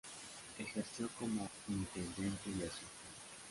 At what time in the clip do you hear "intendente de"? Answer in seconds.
1.67-2.65